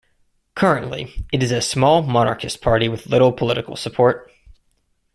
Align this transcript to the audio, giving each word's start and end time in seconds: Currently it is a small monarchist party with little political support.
Currently 0.55 1.13
it 1.31 1.43
is 1.43 1.51
a 1.51 1.61
small 1.61 2.01
monarchist 2.01 2.59
party 2.59 2.89
with 2.89 3.05
little 3.05 3.31
political 3.31 3.75
support. 3.75 4.31